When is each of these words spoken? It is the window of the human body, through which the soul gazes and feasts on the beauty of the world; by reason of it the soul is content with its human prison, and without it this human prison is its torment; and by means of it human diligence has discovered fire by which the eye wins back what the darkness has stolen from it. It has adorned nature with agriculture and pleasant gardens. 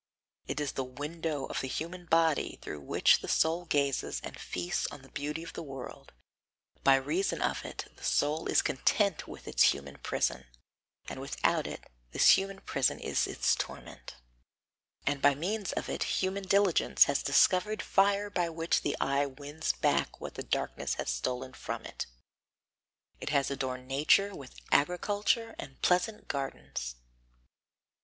It 0.47 0.59
is 0.59 0.71
the 0.71 0.83
window 0.83 1.45
of 1.45 1.61
the 1.61 1.67
human 1.67 2.07
body, 2.07 2.57
through 2.63 2.79
which 2.79 3.19
the 3.19 3.27
soul 3.27 3.65
gazes 3.65 4.19
and 4.23 4.39
feasts 4.39 4.87
on 4.89 5.03
the 5.03 5.11
beauty 5.11 5.43
of 5.43 5.53
the 5.53 5.61
world; 5.61 6.11
by 6.83 6.95
reason 6.95 7.39
of 7.39 7.63
it 7.63 7.85
the 7.97 8.03
soul 8.03 8.47
is 8.47 8.63
content 8.63 9.27
with 9.27 9.47
its 9.47 9.61
human 9.61 9.99
prison, 9.99 10.47
and 11.07 11.21
without 11.21 11.67
it 11.67 11.83
this 12.13 12.29
human 12.29 12.61
prison 12.61 12.97
is 12.99 13.27
its 13.27 13.53
torment; 13.53 14.15
and 15.05 15.21
by 15.21 15.35
means 15.35 15.71
of 15.73 15.87
it 15.87 16.01
human 16.01 16.45
diligence 16.47 17.03
has 17.03 17.21
discovered 17.21 17.83
fire 17.83 18.31
by 18.31 18.49
which 18.49 18.81
the 18.81 18.97
eye 18.99 19.27
wins 19.27 19.71
back 19.71 20.19
what 20.19 20.33
the 20.33 20.41
darkness 20.41 20.95
has 20.95 21.11
stolen 21.11 21.53
from 21.53 21.85
it. 21.85 22.07
It 23.19 23.29
has 23.29 23.51
adorned 23.51 23.87
nature 23.87 24.33
with 24.35 24.55
agriculture 24.71 25.53
and 25.59 25.79
pleasant 25.83 26.27
gardens. 26.27 26.95